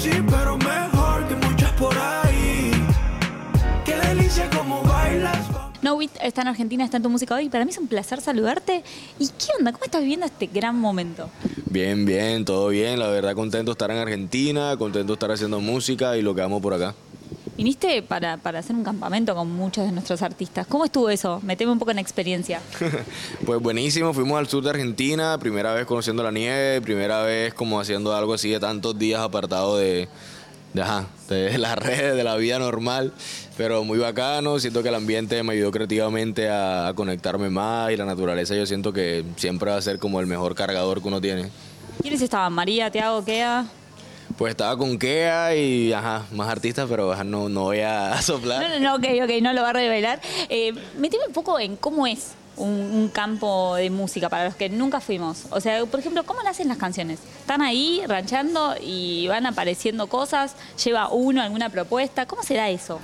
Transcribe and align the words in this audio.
sí, 0.00 0.10
pero 0.30 0.56
mejor 0.56 1.28
que 1.28 1.34
muchas 1.46 1.72
por 1.72 1.96
ahí. 1.96 2.70
Qué 3.84 3.96
delicia 3.96 4.48
como 4.50 4.82
bailas. 4.82 5.46
Knowit 5.82 6.10
está 6.22 6.42
en 6.42 6.48
Argentina, 6.48 6.84
está 6.84 6.96
en 6.96 7.02
tu 7.02 7.10
música 7.10 7.34
hoy. 7.34 7.48
Para 7.48 7.64
mí 7.64 7.70
es 7.70 7.78
un 7.78 7.86
placer 7.86 8.20
saludarte. 8.20 8.82
¿Y 9.18 9.28
qué 9.28 9.46
onda? 9.58 9.72
¿Cómo 9.72 9.84
estás 9.84 10.00
viviendo 10.00 10.26
este 10.26 10.46
gran 10.46 10.78
momento? 10.78 11.28
Bien, 11.66 12.04
bien, 12.04 12.44
todo 12.44 12.68
bien. 12.68 12.98
La 12.98 13.08
verdad, 13.08 13.34
contento 13.34 13.70
de 13.70 13.72
estar 13.72 13.90
en 13.90 13.98
Argentina, 13.98 14.76
contento 14.78 15.08
de 15.08 15.14
estar 15.14 15.30
haciendo 15.30 15.60
música 15.60 16.16
y 16.16 16.22
lo 16.22 16.34
que 16.34 16.42
amo 16.42 16.60
por 16.60 16.74
acá. 16.74 16.94
Viniste 17.60 18.00
para, 18.00 18.38
para 18.38 18.60
hacer 18.60 18.74
un 18.74 18.82
campamento 18.82 19.34
con 19.34 19.50
muchos 19.50 19.84
de 19.84 19.92
nuestros 19.92 20.22
artistas. 20.22 20.66
¿Cómo 20.66 20.86
estuvo 20.86 21.10
eso? 21.10 21.42
Meteme 21.42 21.70
un 21.70 21.78
poco 21.78 21.90
en 21.90 21.98
experiencia. 21.98 22.62
Pues 23.44 23.60
buenísimo, 23.60 24.14
fuimos 24.14 24.38
al 24.38 24.48
sur 24.48 24.64
de 24.64 24.70
Argentina, 24.70 25.36
primera 25.38 25.74
vez 25.74 25.84
conociendo 25.84 26.22
la 26.22 26.30
nieve, 26.30 26.80
primera 26.80 27.22
vez 27.22 27.52
como 27.52 27.78
haciendo 27.78 28.14
algo 28.16 28.32
así 28.32 28.48
de 28.48 28.60
tantos 28.60 28.98
días 28.98 29.20
apartado 29.20 29.76
de, 29.76 30.08
de, 30.72 30.82
ajá, 30.82 31.06
de 31.28 31.58
las 31.58 31.76
redes, 31.76 32.16
de 32.16 32.24
la 32.24 32.36
vida 32.36 32.58
normal, 32.58 33.12
pero 33.58 33.84
muy 33.84 33.98
bacano, 33.98 34.58
siento 34.58 34.82
que 34.82 34.88
el 34.88 34.94
ambiente 34.94 35.42
me 35.42 35.52
ayudó 35.52 35.70
creativamente 35.70 36.48
a, 36.48 36.88
a 36.88 36.94
conectarme 36.94 37.50
más 37.50 37.92
y 37.92 37.96
la 37.98 38.06
naturaleza 38.06 38.54
yo 38.54 38.64
siento 38.64 38.94
que 38.94 39.22
siempre 39.36 39.70
va 39.70 39.76
a 39.76 39.82
ser 39.82 39.98
como 39.98 40.18
el 40.20 40.26
mejor 40.26 40.54
cargador 40.54 41.02
que 41.02 41.08
uno 41.08 41.20
tiene. 41.20 41.50
¿Quiénes 42.00 42.22
estaban? 42.22 42.54
María, 42.54 42.90
Tiago, 42.90 43.22
Kea. 43.22 43.66
Pues 44.40 44.52
estaba 44.52 44.74
con 44.74 44.98
Kea 44.98 45.54
y 45.54 45.92
ajá, 45.92 46.24
más 46.32 46.48
artistas, 46.48 46.86
pero 46.88 47.12
ajá, 47.12 47.24
no, 47.24 47.50
no 47.50 47.64
voy 47.64 47.80
a 47.80 48.22
soplar. 48.22 48.62
No, 48.62 48.68
no, 48.70 48.80
no, 48.80 48.94
ok, 48.94 49.24
ok, 49.24 49.42
no 49.42 49.52
lo 49.52 49.60
va 49.60 49.68
a 49.68 49.72
revelar. 49.74 50.18
Eh, 50.48 50.72
meteme 50.96 51.26
un 51.26 51.34
poco 51.34 51.60
en 51.60 51.76
cómo 51.76 52.06
es 52.06 52.28
un, 52.56 52.70
un 52.70 53.08
campo 53.10 53.74
de 53.74 53.90
música 53.90 54.30
para 54.30 54.46
los 54.46 54.54
que 54.54 54.70
nunca 54.70 55.02
fuimos. 55.02 55.44
O 55.50 55.60
sea, 55.60 55.84
por 55.84 56.00
ejemplo, 56.00 56.22
¿cómo 56.24 56.42
nacen 56.42 56.68
las 56.68 56.78
canciones? 56.78 57.18
Están 57.38 57.60
ahí 57.60 58.00
ranchando 58.06 58.76
y 58.80 59.28
van 59.28 59.44
apareciendo 59.44 60.06
cosas, 60.06 60.54
lleva 60.82 61.10
uno 61.10 61.42
alguna 61.42 61.68
propuesta. 61.68 62.24
¿Cómo 62.24 62.42
será 62.42 62.70
eso? 62.70 62.98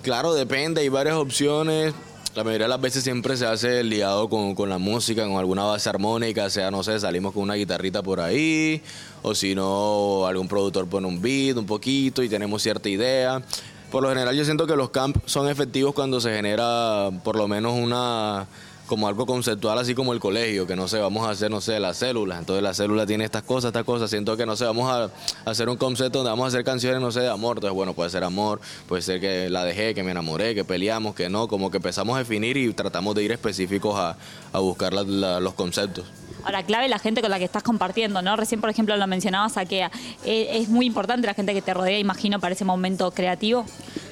Claro, 0.00 0.32
depende, 0.32 0.80
hay 0.80 0.88
varias 0.88 1.16
opciones. 1.16 1.92
La 2.38 2.44
mayoría 2.44 2.66
de 2.66 2.68
las 2.68 2.80
veces 2.80 3.02
siempre 3.02 3.36
se 3.36 3.46
hace 3.46 3.82
liado 3.82 4.28
con, 4.28 4.54
con, 4.54 4.68
la 4.68 4.78
música, 4.78 5.26
con 5.26 5.38
alguna 5.38 5.64
base 5.64 5.88
armónica, 5.88 6.48
sea, 6.50 6.70
no 6.70 6.84
sé, 6.84 7.00
salimos 7.00 7.34
con 7.34 7.42
una 7.42 7.54
guitarrita 7.54 8.00
por 8.00 8.20
ahí, 8.20 8.80
o 9.22 9.34
si 9.34 9.56
no, 9.56 10.24
algún 10.24 10.46
productor 10.46 10.86
pone 10.86 11.08
un 11.08 11.20
beat 11.20 11.56
un 11.56 11.66
poquito 11.66 12.22
y 12.22 12.28
tenemos 12.28 12.62
cierta 12.62 12.88
idea. 12.88 13.42
Por 13.90 14.04
lo 14.04 14.10
general 14.10 14.36
yo 14.36 14.44
siento 14.44 14.68
que 14.68 14.76
los 14.76 14.90
camps 14.90 15.18
son 15.26 15.48
efectivos 15.48 15.96
cuando 15.96 16.20
se 16.20 16.32
genera 16.32 17.10
por 17.24 17.34
lo 17.34 17.48
menos 17.48 17.72
una 17.72 18.46
como 18.88 19.06
algo 19.06 19.26
conceptual, 19.26 19.78
así 19.78 19.94
como 19.94 20.12
el 20.12 20.18
colegio, 20.18 20.66
que 20.66 20.74
no 20.74 20.88
sé, 20.88 20.98
vamos 20.98 21.24
a 21.26 21.30
hacer, 21.30 21.50
no 21.50 21.60
sé, 21.60 21.78
las 21.78 21.98
células. 21.98 22.40
Entonces 22.40 22.62
la 22.62 22.74
célula 22.74 23.06
tiene 23.06 23.24
estas 23.24 23.44
cosas, 23.44 23.68
estas 23.68 23.84
cosas. 23.84 24.10
Siento 24.10 24.36
que, 24.36 24.46
no 24.46 24.56
sé, 24.56 24.64
vamos 24.64 24.90
a, 24.90 25.10
hacer 25.48 25.68
un 25.68 25.76
concepto 25.76 26.18
donde 26.18 26.30
vamos 26.30 26.46
a 26.46 26.48
hacer 26.48 26.64
canciones, 26.64 27.00
no 27.00 27.12
sé, 27.12 27.20
de 27.20 27.28
amor. 27.28 27.58
Entonces, 27.58 27.76
bueno, 27.76 27.92
puede 27.92 28.10
ser 28.10 28.24
amor, 28.24 28.60
puede 28.88 29.02
ser 29.02 29.20
que 29.20 29.48
la 29.48 29.64
dejé, 29.64 29.94
que 29.94 30.02
me 30.02 30.10
enamoré, 30.10 30.54
que 30.54 30.64
peleamos, 30.64 31.14
que 31.14 31.28
no. 31.28 31.46
Como 31.46 31.70
que 31.70 31.76
empezamos 31.76 32.16
a 32.16 32.18
definir 32.18 32.56
y 32.56 32.72
tratamos 32.72 33.14
de 33.14 33.22
ir 33.22 33.30
específicos 33.30 33.96
a, 33.96 34.16
a 34.52 34.58
buscar 34.58 34.92
los 34.92 35.54
conceptos. 35.54 36.04
Ahora, 36.44 36.62
clave 36.62 36.88
la 36.88 36.98
gente 36.98 37.20
con 37.20 37.30
la 37.30 37.38
que 37.38 37.44
estás 37.44 37.62
compartiendo, 37.62 38.22
¿no? 38.22 38.36
Recién, 38.36 38.60
por 38.60 38.70
ejemplo, 38.70 38.96
lo 38.96 39.06
mencionabas 39.06 39.56
a 39.56 39.62
eh, 39.62 39.90
es 40.24 40.68
muy 40.68 40.86
importante 40.86 41.26
la 41.26 41.34
gente 41.34 41.52
que 41.52 41.62
te 41.62 41.74
rodea, 41.74 41.98
imagino, 41.98 42.40
para 42.40 42.54
ese 42.54 42.64
momento 42.64 43.10
creativo. 43.10 43.66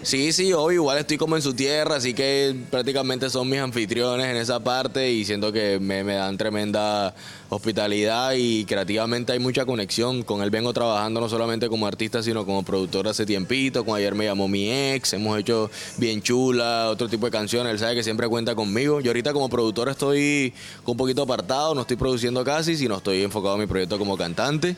Sí, 0.07 0.33
sí, 0.33 0.53
hoy 0.53 0.75
igual 0.77 0.99
estoy 0.99 1.17
como 1.17 1.35
en 1.35 1.43
su 1.43 1.53
tierra, 1.53 1.97
así 1.97 2.15
que 2.15 2.55
prácticamente 2.71 3.29
son 3.29 3.51
mis 3.51 3.59
anfitriones 3.59 4.29
en 4.29 4.37
esa 4.37 4.61
parte 4.61 5.11
y 5.11 5.25
siento 5.25 5.51
que 5.51 5.81
me, 5.81 6.05
me, 6.05 6.15
dan 6.15 6.37
tremenda 6.37 7.13
hospitalidad 7.49 8.35
y 8.37 8.65
creativamente 8.67 9.33
hay 9.33 9.41
mucha 9.41 9.67
conexión. 9.67 10.23
Con 10.23 10.45
él 10.45 10.51
vengo 10.51 10.73
trabajando 10.73 11.21
no 11.21 11.29
solamente 11.29 11.69
como 11.69 11.89
artista, 11.89 12.23
sino 12.23 12.47
como 12.47 12.63
productor 12.63 13.09
hace 13.09 13.27
tiempito. 13.27 13.85
Con 13.85 13.97
ayer 13.97 14.15
me 14.15 14.27
llamó 14.27 14.47
mi 14.47 14.71
ex, 14.71 15.13
hemos 15.13 15.37
hecho 15.41 15.73
bien 15.97 16.23
chula, 16.23 16.89
otro 16.89 17.09
tipo 17.09 17.27
de 17.27 17.33
canciones. 17.33 17.73
Él 17.73 17.81
sabe 17.81 17.97
que 17.97 18.05
siempre 18.05 18.29
cuenta 18.29 18.55
conmigo. 18.55 19.01
Yo 19.01 19.11
ahorita 19.11 19.33
como 19.33 19.49
productor 19.49 19.89
estoy 19.89 20.55
un 20.85 20.97
poquito 20.97 21.23
apartado, 21.23 21.75
no 21.75 21.81
estoy 21.81 21.97
produciendo 21.97 22.45
casi, 22.45 22.77
sino 22.77 22.99
estoy 22.99 23.25
enfocado 23.25 23.57
en 23.57 23.63
mi 23.63 23.67
proyecto 23.67 23.99
como 23.99 24.17
cantante, 24.17 24.77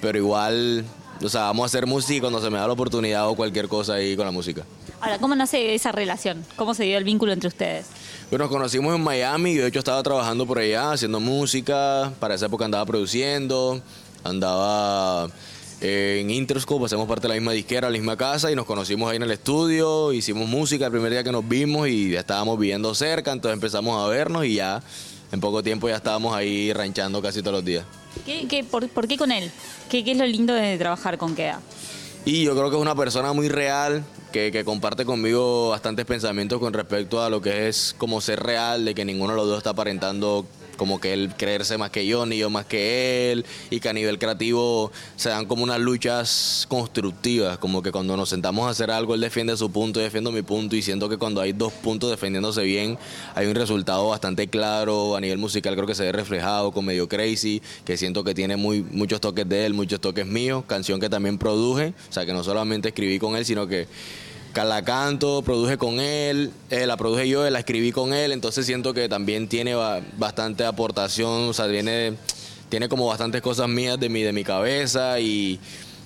pero 0.00 0.16
igual 0.16 0.86
o 1.22 1.28
sea, 1.28 1.42
vamos 1.42 1.64
a 1.64 1.66
hacer 1.66 1.86
música 1.86 2.22
cuando 2.22 2.40
se 2.40 2.50
me 2.50 2.58
da 2.58 2.66
la 2.66 2.72
oportunidad 2.72 3.28
o 3.28 3.34
cualquier 3.34 3.68
cosa 3.68 3.94
ahí 3.94 4.16
con 4.16 4.24
la 4.24 4.32
música. 4.32 4.64
Ahora, 5.00 5.18
¿cómo 5.18 5.34
nace 5.34 5.74
esa 5.74 5.92
relación? 5.92 6.44
¿Cómo 6.56 6.74
se 6.74 6.84
dio 6.84 6.98
el 6.98 7.04
vínculo 7.04 7.32
entre 7.32 7.48
ustedes? 7.48 7.86
Bueno, 8.30 8.44
nos 8.44 8.52
conocimos 8.52 8.94
en 8.94 9.02
Miami, 9.02 9.54
yo 9.54 9.62
de 9.62 9.68
hecho 9.68 9.78
estaba 9.80 10.02
trabajando 10.02 10.46
por 10.46 10.58
allá, 10.58 10.92
haciendo 10.92 11.20
música, 11.20 12.12
para 12.20 12.34
esa 12.34 12.46
época 12.46 12.64
andaba 12.64 12.86
produciendo, 12.86 13.80
andaba 14.24 15.28
eh, 15.80 16.18
en 16.20 16.30
Interscope, 16.30 16.84
hacemos 16.84 17.08
parte 17.08 17.22
de 17.22 17.28
la 17.28 17.34
misma 17.34 17.52
disquera, 17.52 17.88
la 17.88 17.96
misma 17.96 18.16
casa, 18.16 18.50
y 18.52 18.54
nos 18.54 18.66
conocimos 18.66 19.10
ahí 19.10 19.16
en 19.16 19.22
el 19.22 19.30
estudio, 19.30 20.12
hicimos 20.12 20.48
música 20.48 20.86
el 20.86 20.92
primer 20.92 21.10
día 21.10 21.24
que 21.24 21.32
nos 21.32 21.48
vimos 21.48 21.88
y 21.88 22.10
ya 22.10 22.20
estábamos 22.20 22.58
viviendo 22.58 22.94
cerca, 22.94 23.32
entonces 23.32 23.54
empezamos 23.54 23.98
a 23.98 24.08
vernos 24.08 24.44
y 24.44 24.56
ya 24.56 24.82
en 25.32 25.40
poco 25.40 25.62
tiempo 25.62 25.88
ya 25.88 25.96
estábamos 25.96 26.34
ahí 26.34 26.72
ranchando 26.72 27.22
casi 27.22 27.40
todos 27.40 27.54
los 27.56 27.64
días. 27.64 27.84
¿Qué, 28.26 28.46
qué, 28.48 28.64
por, 28.64 28.88
por, 28.88 29.06
qué 29.06 29.16
con 29.16 29.32
él? 29.32 29.50
¿Qué, 29.88 30.04
¿Qué, 30.04 30.12
es 30.12 30.18
lo 30.18 30.26
lindo 30.26 30.54
de 30.54 30.76
trabajar 30.78 31.18
con 31.18 31.34
Kea? 31.34 31.60
Y 32.24 32.44
yo 32.44 32.54
creo 32.54 32.70
que 32.70 32.76
es 32.76 32.82
una 32.82 32.94
persona 32.94 33.32
muy 33.32 33.48
real, 33.48 34.04
que, 34.32 34.52
que, 34.52 34.64
comparte 34.64 35.04
conmigo 35.04 35.70
bastantes 35.70 36.04
pensamientos 36.04 36.60
con 36.60 36.72
respecto 36.72 37.22
a 37.22 37.30
lo 37.30 37.40
que 37.40 37.68
es 37.68 37.94
como 37.96 38.20
ser 38.20 38.40
real, 38.40 38.84
de 38.84 38.94
que 38.94 39.04
ninguno 39.04 39.32
de 39.32 39.36
los 39.38 39.46
dos 39.46 39.58
está 39.58 39.70
aparentando 39.70 40.46
como 40.80 40.98
que 40.98 41.12
él 41.12 41.34
creerse 41.36 41.76
más 41.76 41.90
que 41.90 42.06
yo, 42.06 42.24
ni 42.24 42.38
yo 42.38 42.48
más 42.48 42.64
que 42.64 43.30
él, 43.30 43.44
y 43.68 43.80
que 43.80 43.90
a 43.90 43.92
nivel 43.92 44.18
creativo 44.18 44.90
se 45.14 45.28
dan 45.28 45.44
como 45.44 45.62
unas 45.62 45.78
luchas 45.78 46.64
constructivas, 46.70 47.58
como 47.58 47.82
que 47.82 47.92
cuando 47.92 48.16
nos 48.16 48.30
sentamos 48.30 48.66
a 48.66 48.70
hacer 48.70 48.90
algo, 48.90 49.14
él 49.14 49.20
defiende 49.20 49.54
su 49.58 49.70
punto, 49.70 50.00
yo 50.00 50.04
defiendo 50.04 50.32
mi 50.32 50.40
punto, 50.40 50.76
y 50.76 50.80
siento 50.80 51.10
que 51.10 51.18
cuando 51.18 51.42
hay 51.42 51.52
dos 51.52 51.70
puntos 51.70 52.08
defendiéndose 52.08 52.62
bien, 52.62 52.96
hay 53.34 53.46
un 53.46 53.56
resultado 53.56 54.08
bastante 54.08 54.48
claro, 54.48 55.16
a 55.16 55.20
nivel 55.20 55.36
musical 55.36 55.74
creo 55.74 55.86
que 55.86 55.94
se 55.94 56.04
ve 56.04 56.12
reflejado 56.12 56.72
con 56.72 56.86
Medio 56.86 57.06
Crazy, 57.10 57.60
que 57.84 57.98
siento 57.98 58.24
que 58.24 58.32
tiene 58.32 58.56
muy, 58.56 58.82
muchos 58.82 59.20
toques 59.20 59.46
de 59.46 59.66
él, 59.66 59.74
muchos 59.74 60.00
toques 60.00 60.24
míos, 60.24 60.64
canción 60.66 60.98
que 60.98 61.10
también 61.10 61.36
produje, 61.36 61.92
o 62.08 62.12
sea 62.12 62.24
que 62.24 62.32
no 62.32 62.42
solamente 62.42 62.88
escribí 62.88 63.18
con 63.18 63.36
él, 63.36 63.44
sino 63.44 63.66
que 63.66 63.86
la 64.54 64.82
canto, 64.82 65.42
produje 65.42 65.78
con 65.78 66.00
él, 66.00 66.52
eh, 66.70 66.86
la 66.86 66.96
produje 66.96 67.28
yo, 67.28 67.48
la 67.48 67.58
escribí 67.58 67.92
con 67.92 68.12
él, 68.12 68.32
entonces 68.32 68.66
siento 68.66 68.92
que 68.92 69.08
también 69.08 69.48
tiene 69.48 69.74
bastante 70.18 70.64
aportación, 70.64 71.48
o 71.48 71.52
sea, 71.52 71.68
tiene, 71.68 72.14
tiene 72.68 72.88
como 72.88 73.06
bastantes 73.06 73.40
cosas 73.42 73.68
mías 73.68 73.98
de 73.98 74.08
mi, 74.08 74.22
de 74.22 74.32
mi 74.32 74.44
cabeza 74.44 75.20
y 75.20 75.60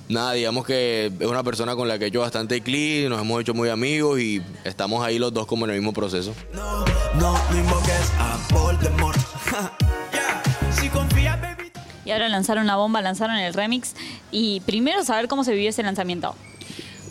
nada, 0.08 0.32
digamos 0.32 0.66
que 0.66 1.12
es 1.18 1.26
una 1.26 1.42
persona 1.42 1.74
con 1.74 1.88
la 1.88 1.98
que 1.98 2.04
he 2.04 2.08
hecho 2.08 2.20
bastante 2.20 2.60
clic, 2.60 3.08
nos 3.08 3.20
hemos 3.20 3.40
hecho 3.40 3.54
muy 3.54 3.70
amigos 3.70 4.20
y 4.20 4.42
estamos 4.64 5.04
ahí 5.04 5.18
los 5.18 5.32
dos 5.32 5.46
como 5.46 5.64
en 5.64 5.72
el 5.72 5.78
mismo 5.78 5.92
proceso. 5.92 6.34
No, 6.52 6.84
no, 7.14 7.32
no 7.50 7.58
invoques 7.58 8.12
a 8.18 8.38
Voldemort. 8.52 9.18
yeah. 10.12 10.42
Si 10.70 10.88
confía, 10.88 11.36
baby. 11.36 11.72
Y 12.04 12.10
ahora 12.10 12.28
lanzaron 12.28 12.66
la 12.66 12.76
bomba, 12.76 13.00
lanzaron 13.00 13.36
el 13.36 13.54
remix 13.54 13.94
y 14.30 14.60
primero 14.60 15.04
saber 15.04 15.26
cómo 15.26 15.42
se 15.42 15.52
vivió 15.52 15.70
ese 15.70 15.82
lanzamiento. 15.82 16.34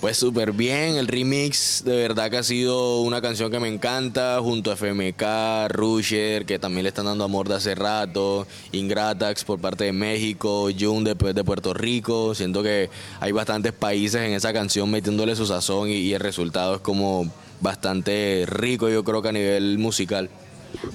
Pues 0.03 0.18
súper 0.18 0.52
bien, 0.52 0.97
el 0.97 1.08
remix 1.08 1.81
de 1.86 1.96
verdad 1.96 2.30
que 2.30 2.36
ha 2.36 2.44
sido 2.44 3.00
una 3.00 3.22
canción 3.22 3.50
que 3.50 3.62
me 3.62 3.69
encanta, 3.69 4.38
junto 4.41 4.69
a 4.69 4.75
FMK, 4.75 5.69
Rusher, 5.69 6.46
que 6.46 6.59
también 6.59 6.84
le 6.84 6.90
están 6.90 7.06
dando 7.06 7.24
amor 7.24 7.47
de 7.47 7.56
hace 7.56 7.74
rato, 7.74 8.46
Ingratax 8.74 9.46
por 9.46 9.62
parte 9.62 9.86
de 9.86 9.94
México, 9.94 10.68
Jun 10.78 11.06
de, 11.06 11.14
de 11.14 11.44
Puerto 11.46 11.74
Rico, 11.74 12.36
siento 12.36 12.62
que 12.62 12.90
hay 13.22 13.31
bastantes 13.31 13.72
países 13.72 14.22
en 14.24 14.34
esa 14.34 14.52
canción 14.52 14.91
metiéndole 14.91 15.38
su 15.38 15.46
sazón 15.46 15.88
y, 15.90 16.14
el 16.14 16.20
resultado 16.20 16.75
es 16.75 16.81
como 16.81 17.31
bastante 17.62 18.44
rico 18.46 18.90
yo 18.90 19.06
creo 19.06 19.22
que 19.22 19.30
a 19.30 19.31
nivel 19.31 19.78
musical. 19.78 20.30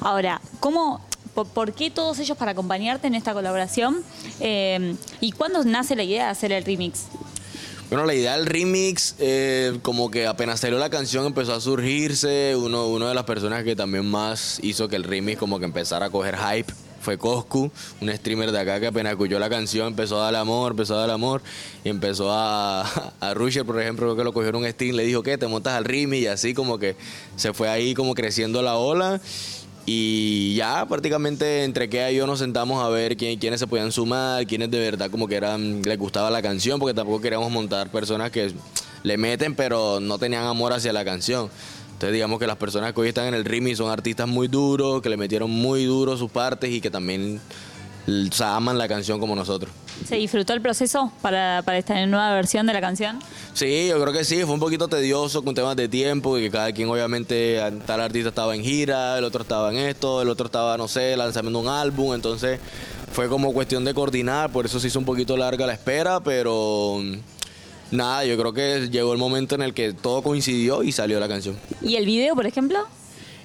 Ahora, 0.03 0.43
¿cómo 0.61 1.01
por, 1.33 1.47
por, 1.47 1.73
qué 1.73 1.91
todos 1.91 2.19
ellos 2.19 2.37
para 2.37 2.51
acompañarte 2.51 3.07
en 3.07 3.15
esta 3.15 3.33
colaboración? 3.33 4.03
Eh, 4.41 4.97
¿Y 5.23 5.33
cuándo 5.33 5.65
nace 5.65 5.97
la 5.97 6.03
idea 6.03 6.27
de 6.27 6.31
hacer 6.31 6.53
el 6.53 6.63
remix? 6.63 7.07
Bueno, 7.91 8.05
la 8.05 8.15
idea 8.15 8.37
del 8.37 8.45
remix, 8.45 9.15
eh, 9.19 9.79
como 9.81 10.11
que 10.11 10.27
apenas 10.27 10.61
salió 10.61 10.79
la 10.79 10.91
canción 10.91 11.25
empezó 11.25 11.55
a 11.55 11.61
surgirse. 11.61 12.55
Uno, 12.55 12.87
uno 12.89 13.09
de 13.09 13.15
las 13.15 13.25
personas 13.25 13.65
que 13.65 13.75
también 13.75 14.05
más 14.05 14.61
hizo 14.63 14.89
que 14.89 14.97
el 14.97 15.05
remix 15.05 15.39
como 15.39 15.59
que 15.59 15.65
empezara 15.65 16.07
a 16.07 16.11
coger 16.11 16.37
hype 16.37 16.71
fue 17.01 17.17
Coscu, 17.17 17.71
un 18.03 18.13
streamer 18.13 18.53
de 18.53 18.59
acá 18.59 18.79
que 18.79 18.89
apenas 18.89 19.13
escuchó 19.13 19.39
la 19.39 19.49
canción 19.49 19.87
empezó 19.87 20.21
a 20.21 20.25
dar 20.25 20.35
amor, 20.35 20.73
empezó 20.73 20.97
a 20.97 21.01
dar 21.01 21.11
amor 21.11 21.41
y 21.83 21.89
empezó 21.89 22.31
a, 22.31 22.83
a 23.21 23.33
Rusher, 23.33 23.65
por 23.65 23.81
ejemplo, 23.81 24.15
que 24.15 24.25
lo 24.25 24.35
cogieron 24.35 24.65
un 24.65 24.71
stream, 24.71 24.95
le 24.95 25.05
dijo 25.05 25.23
que 25.23 25.39
te 25.39 25.47
montas 25.47 25.73
al 25.73 25.87
remix 25.87 26.25
y 26.25 26.27
así 26.27 26.53
como 26.53 26.79
que 26.79 26.95
se 27.37 27.55
fue 27.55 27.71
ahí 27.71 27.95
como 27.95 28.15
creciendo 28.15 28.61
la 28.61 28.77
ola 28.77 29.19
y 29.91 30.55
ya 30.55 30.85
prácticamente 30.87 31.65
entre 31.65 31.89
que 31.89 32.13
y 32.13 32.17
yo 32.17 32.27
nos 32.27 32.41
sentamos 32.41 32.85
a 32.85 32.91
ver 32.91 33.17
quién, 33.17 33.39
quiénes 33.39 33.59
se 33.59 33.67
podían 33.67 33.91
sumar, 33.91 34.47
quiénes 34.47 34.71
de 34.71 34.79
verdad 34.79 35.11
como 35.11 35.27
que 35.27 35.37
eran, 35.37 35.81
les 35.81 35.97
gustaba 35.97 36.31
la 36.31 36.43
canción, 36.43 36.79
porque 36.79 36.93
tampoco 36.93 37.23
queríamos 37.23 37.51
montar 37.51 37.91
personas 37.91 38.31
que 38.31 38.53
le 39.03 39.17
meten 39.17 39.55
pero 39.55 39.99
no 39.99 40.19
tenían 40.19 40.45
amor 40.45 40.75
hacia 40.75 40.93
la 40.93 41.07
canción. 41.07 41.49
Entonces 41.95 42.13
digamos 42.13 42.39
que 42.39 42.47
las 42.47 42.59
personas 42.59 42.93
que 42.93 43.01
hoy 43.01 43.09
están 43.09 43.29
en 43.29 43.35
el 43.35 43.47
remix 43.47 43.79
son 43.79 43.91
artistas 43.91 44.29
muy 44.29 44.47
duros, 44.47 45.01
que 45.01 45.09
le 45.09 45.17
metieron 45.17 45.51
muy 45.51 45.87
duro 45.87 46.19
sus 46.19 46.31
partes 46.31 46.71
y 46.71 46.83
que 46.83 46.91
también 46.91 47.41
o 48.09 48.33
sea, 48.33 48.57
aman 48.57 48.79
la 48.79 48.89
canción 48.89 49.21
como 49.21 49.37
nosotros. 49.37 49.71
¿Se 50.07 50.17
disfrutó 50.17 50.53
el 50.53 50.63
proceso 50.63 51.13
para, 51.21 51.63
para 51.65 51.79
esta 51.79 52.07
nueva 52.07 52.33
versión 52.33 52.67
de 52.67 52.73
la 52.73 52.81
canción? 52.81 53.19
Sí, 53.53 53.89
yo 53.89 54.01
creo 54.01 54.13
que 54.13 54.25
sí, 54.25 54.43
fue 54.45 54.55
un 54.55 54.61
poquito 54.61 54.89
tedioso 54.89 55.43
con 55.43 55.55
temas 55.55 55.77
de 55.77 55.89
tiempo, 55.89 56.39
y 56.39 56.43
que 56.43 56.51
cada 56.51 56.73
quien 56.73 56.89
obviamente, 56.89 57.61
tal 57.87 58.01
artista 58.01 58.31
estaba 58.31 58.55
en 58.55 58.63
gira, 58.63 59.19
el 59.19 59.25
otro 59.25 59.43
estaba 59.43 59.71
en 59.73 59.79
esto, 59.79 60.23
el 60.23 60.29
otro 60.29 60.47
estaba, 60.47 60.77
no 60.79 60.89
sé, 60.89 61.17
lanzando 61.17 61.59
un 61.59 61.69
álbum, 61.69 62.15
entonces 62.15 62.61
fue 63.13 63.29
como 63.29 63.53
cuestión 63.53 63.85
de 63.85 63.93
coordinar, 63.95 64.51
por 64.53 64.67
eso 64.67 64.79
se 64.81 64.89
hizo 64.89 64.99
un 64.99 65.05
poquito 65.05 65.37
larga 65.37 65.67
la 65.67 65.73
espera, 65.73 66.21
pero 66.21 67.03
nada, 67.91 68.25
yo 68.25 68.39
creo 68.39 68.53
que 68.53 68.89
llegó 68.91 69.13
el 69.13 69.19
momento 69.19 69.55
en 69.55 69.63
el 69.63 69.75
que 69.75 69.93
todo 69.93 70.23
coincidió 70.23 70.83
y 70.83 70.93
salió 70.93 71.19
la 71.19 71.29
canción. 71.29 71.59
¿Y 71.83 71.97
el 71.97 72.07
video, 72.07 72.35
por 72.35 72.47
ejemplo? 72.47 72.87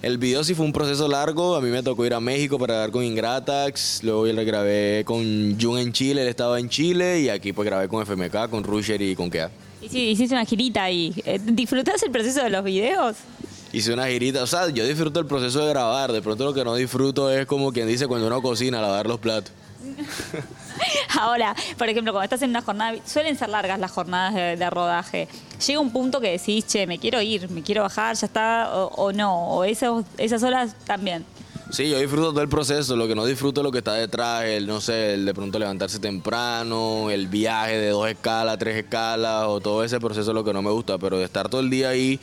El 0.03 0.17
video 0.17 0.43
sí 0.43 0.53
fue 0.53 0.65
un 0.65 0.73
proceso 0.73 1.07
largo, 1.07 1.55
a 1.55 1.61
mí 1.61 1.69
me 1.69 1.81
tocó 1.81 2.05
ir 2.05 2.13
a 2.13 2.19
México 2.19 2.59
para 2.59 2.73
grabar 2.73 2.91
con 2.91 3.05
Ingratax, 3.05 4.03
luego 4.03 4.27
yo 4.27 4.33
le 4.33 4.43
grabé 4.43 5.03
con 5.05 5.57
Jun 5.57 5.79
en 5.79 5.93
Chile, 5.93 6.23
él 6.23 6.27
estaba 6.27 6.59
en 6.59 6.67
Chile 6.67 7.21
y 7.21 7.29
aquí 7.29 7.53
pues 7.53 7.65
grabé 7.65 7.87
con 7.87 8.05
FMK, 8.05 8.49
con 8.49 8.65
Rusher 8.65 9.01
y 9.01 9.15
con 9.15 9.31
Kea. 9.31 9.49
Y 9.81 9.87
sí, 9.87 10.09
hiciste 10.09 10.35
una 10.35 10.43
girita 10.43 10.83
ahí. 10.83 11.13
Eh, 11.23 11.39
¿Disfrutás 11.41 12.03
el 12.03 12.11
proceso 12.11 12.43
de 12.43 12.49
los 12.49 12.65
videos? 12.65 13.15
Hice 13.71 13.93
una 13.93 14.05
girita, 14.07 14.43
o 14.43 14.47
sea, 14.47 14.67
yo 14.71 14.85
disfruto 14.85 15.21
el 15.21 15.25
proceso 15.25 15.61
de 15.65 15.69
grabar, 15.69 16.11
de 16.11 16.21
pronto 16.21 16.43
lo 16.43 16.53
que 16.53 16.65
no 16.65 16.75
disfruto 16.75 17.31
es 17.31 17.45
como 17.45 17.71
quien 17.71 17.87
dice 17.87 18.05
cuando 18.05 18.27
uno 18.27 18.41
cocina, 18.41 18.81
lavar 18.81 19.07
los 19.07 19.21
platos. 19.21 19.53
Ahora, 21.19 21.55
por 21.77 21.89
ejemplo, 21.89 22.11
cuando 22.11 22.23
estás 22.23 22.41
en 22.41 22.49
una 22.49 22.61
jornada, 22.61 22.97
suelen 23.05 23.37
ser 23.37 23.49
largas 23.49 23.79
las 23.79 23.91
jornadas 23.91 24.33
de, 24.33 24.69
rodaje. 24.69 25.27
Llega 25.65 25.79
un 25.79 25.91
punto 25.91 26.19
que 26.19 26.31
decís, 26.31 26.65
che, 26.65 26.87
me 26.87 26.99
quiero 26.99 27.21
ir, 27.21 27.49
me 27.49 27.61
quiero 27.61 27.83
bajar, 27.83 28.15
ya 28.15 28.27
está, 28.27 28.69
o, 28.73 29.11
no, 29.11 29.49
o 29.49 29.63
esas 29.63 30.43
horas 30.43 30.75
también. 30.85 31.25
Sí, 31.71 31.89
yo 31.89 31.97
disfruto 31.97 32.29
todo 32.29 32.41
el 32.41 32.49
proceso, 32.49 32.95
lo 32.95 33.07
que 33.07 33.15
no 33.15 33.25
disfruto 33.25 33.61
es 33.61 33.63
lo 33.63 33.71
que 33.71 33.79
está 33.79 33.95
detrás, 33.95 34.43
el, 34.43 34.67
no 34.67 34.79
sé, 34.79 35.15
el 35.15 35.25
de 35.25 35.33
pronto 35.33 35.57
levantarse 35.57 35.97
temprano, 35.97 37.09
el 37.09 37.27
viaje 37.27 37.77
de 37.77 37.89
dos 37.89 38.07
escalas, 38.07 38.59
tres 38.59 38.75
escalas, 38.77 39.45
o 39.47 39.59
todo 39.59 39.83
ese 39.83 39.99
proceso 39.99 40.29
es 40.29 40.35
lo 40.35 40.43
que 40.43 40.53
no 40.53 40.61
me 40.61 40.69
gusta, 40.69 40.99
pero 40.99 41.17
de 41.17 41.25
estar 41.25 41.49
todo 41.49 41.61
el 41.61 41.71
día 41.71 41.89
ahí 41.89 42.19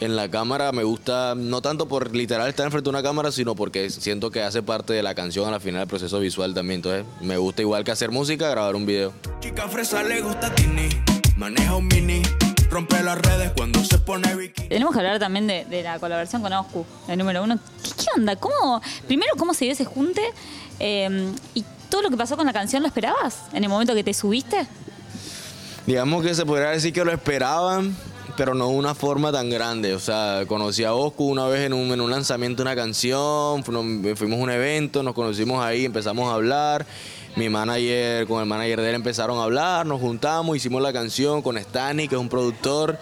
en 0.00 0.16
la 0.16 0.30
cámara 0.30 0.72
me 0.72 0.84
gusta, 0.84 1.34
no 1.34 1.62
tanto 1.62 1.88
por 1.88 2.14
literal 2.14 2.48
estar 2.48 2.66
enfrente 2.66 2.84
de 2.84 2.90
una 2.90 3.02
cámara, 3.02 3.32
sino 3.32 3.54
porque 3.54 3.88
siento 3.90 4.30
que 4.30 4.42
hace 4.42 4.62
parte 4.62 4.92
de 4.92 5.02
la 5.02 5.14
canción 5.14 5.48
a 5.48 5.50
la 5.50 5.60
final 5.60 5.80
del 5.80 5.88
proceso 5.88 6.20
visual 6.20 6.54
también. 6.54 6.78
Entonces, 6.78 7.04
me 7.20 7.36
gusta 7.38 7.62
igual 7.62 7.84
que 7.84 7.92
hacer 7.92 8.10
música, 8.10 8.48
grabar 8.48 8.76
un 8.76 8.84
video. 8.84 9.12
Chica 9.40 9.68
fresa 9.68 10.02
le 10.02 10.20
gusta 10.20 10.54
Tini, 10.54 10.88
maneja 11.36 11.76
un 11.76 11.88
mini, 11.88 12.22
rompe 12.70 13.02
las 13.02 13.18
redes 13.18 13.52
cuando 13.56 13.82
se 13.84 13.98
pone 13.98 14.34
bikini. 14.34 14.68
Tenemos 14.68 14.92
que 14.92 15.00
hablar 15.00 15.18
también 15.18 15.46
de, 15.46 15.82
la 15.82 15.98
colaboración 15.98 16.42
con 16.42 16.52
Oscu, 16.52 16.84
el 17.08 17.18
número 17.18 17.42
uno. 17.42 17.58
¿Qué, 17.82 18.06
onda? 18.16 18.36
¿Cómo, 18.36 18.82
primero, 19.06 19.32
¿cómo 19.38 19.54
se 19.54 19.64
dio 19.64 19.72
ese 19.72 19.86
junte? 19.86 20.22
Eh, 20.78 21.32
¿Y 21.54 21.64
todo 21.88 22.02
lo 22.02 22.10
que 22.10 22.16
pasó 22.16 22.36
con 22.36 22.44
la 22.46 22.52
canción 22.52 22.82
lo 22.82 22.88
esperabas 22.88 23.44
en 23.54 23.64
el 23.64 23.70
momento 23.70 23.94
que 23.94 24.04
te 24.04 24.12
subiste? 24.12 24.66
Digamos 25.86 26.22
que 26.22 26.34
se 26.34 26.44
podría 26.44 26.70
decir 26.70 26.92
que 26.92 27.04
lo 27.04 27.12
esperaban 27.12 27.96
pero 28.36 28.54
no 28.54 28.68
de 28.68 28.74
una 28.74 28.94
forma 28.94 29.32
tan 29.32 29.50
grande. 29.50 29.94
O 29.94 29.98
sea, 29.98 30.44
conocí 30.46 30.84
a 30.84 30.94
Oscu 30.94 31.28
una 31.28 31.46
vez 31.46 31.66
en 31.66 31.72
un, 31.72 31.92
en 31.92 32.00
un 32.00 32.10
lanzamiento 32.10 32.62
de 32.62 32.68
una 32.68 32.76
canción, 32.76 33.64
fuimos 33.64 34.38
a 34.38 34.42
un 34.42 34.50
evento, 34.50 35.02
nos 35.02 35.14
conocimos 35.14 35.64
ahí, 35.64 35.84
empezamos 35.84 36.30
a 36.30 36.34
hablar. 36.34 36.86
Mi 37.36 37.50
manager, 37.50 38.26
con 38.26 38.40
el 38.40 38.46
manager 38.46 38.80
de 38.80 38.88
él 38.88 38.94
empezaron 38.94 39.38
a 39.38 39.44
hablar, 39.44 39.84
nos 39.84 40.00
juntamos, 40.00 40.56
hicimos 40.56 40.80
la 40.80 40.92
canción 40.92 41.42
con 41.42 41.58
Stani, 41.58 42.08
que 42.08 42.14
es 42.14 42.20
un 42.20 42.30
productor. 42.30 42.98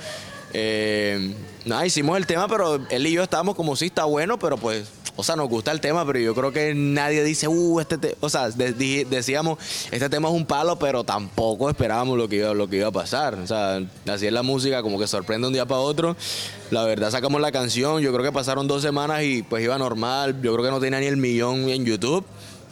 Eh, 0.53 1.35
nada, 1.65 1.87
hicimos 1.87 2.17
el 2.17 2.27
tema, 2.27 2.49
pero 2.49 2.81
él 2.91 3.07
y 3.07 3.13
yo 3.13 3.23
estábamos 3.23 3.55
como 3.55 3.77
si 3.77 3.87
está 3.87 4.05
bueno, 4.05 4.39
pero 4.39 4.57
pues 4.57 4.89
o 5.17 5.23
sea, 5.23 5.37
nos 5.37 5.49
gusta 5.49 5.71
el 5.71 5.81
tema, 5.81 6.05
pero 6.05 6.19
yo 6.19 6.35
creo 6.35 6.53
que 6.53 6.75
nadie 6.75 7.23
dice, 7.23 7.47
uh, 7.47 7.81
este 7.81 8.17
o 8.21 8.29
sea, 8.29 8.49
decíamos, 8.51 9.59
este 9.91 10.09
tema 10.09 10.29
es 10.29 10.35
un 10.35 10.47
palo, 10.47 10.79
pero 10.79 11.05
tampoco 11.05 11.71
esperábamos 11.71 12.19
lo 12.19 12.29
que 12.29 12.37
iba, 12.37 12.55
lo 12.55 12.69
que 12.69 12.77
iba 12.77 12.89
a 12.89 12.93
pasar. 12.93 13.35
O 13.35 13.47
sea, 13.47 13.81
así 14.09 14.27
es 14.27 14.33
la 14.33 14.43
música, 14.43 14.83
como 14.83 14.99
que 14.99 15.07
sorprende 15.07 15.47
un 15.47 15.53
día 15.53 15.67
para 15.67 15.81
otro. 15.81 16.17
La 16.71 16.85
verdad, 16.85 17.11
sacamos 17.11 17.41
la 17.41 17.53
canción, 17.53 18.01
yo 18.01 18.13
creo 18.13 18.25
que 18.25 18.33
pasaron 18.33 18.67
dos 18.67 18.83
semanas 18.83 19.23
y 19.23 19.43
pues 19.43 19.63
iba 19.63 19.79
normal. 19.79 20.41
Yo 20.43 20.53
creo 20.53 20.65
que 20.65 20.71
no 20.71 20.81
tenía 20.81 21.01
ni 21.01 21.07
el 21.07 21.17
millón 21.17 21.69
en 21.69 21.85
YouTube. 21.85 22.25